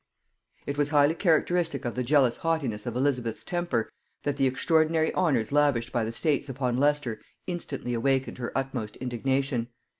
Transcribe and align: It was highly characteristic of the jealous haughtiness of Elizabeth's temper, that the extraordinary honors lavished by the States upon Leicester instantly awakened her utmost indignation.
It 0.65 0.79
was 0.79 0.89
highly 0.89 1.13
characteristic 1.13 1.85
of 1.85 1.93
the 1.93 2.01
jealous 2.01 2.37
haughtiness 2.37 2.87
of 2.87 2.95
Elizabeth's 2.95 3.43
temper, 3.43 3.87
that 4.23 4.35
the 4.35 4.47
extraordinary 4.47 5.13
honors 5.13 5.51
lavished 5.51 5.91
by 5.91 6.03
the 6.03 6.11
States 6.11 6.49
upon 6.49 6.75
Leicester 6.75 7.21
instantly 7.45 7.93
awakened 7.93 8.39
her 8.39 8.51
utmost 8.57 8.95
indignation. 8.95 9.67